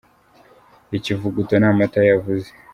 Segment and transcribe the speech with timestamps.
[0.97, 2.49] icyivuguto ni amata yavuze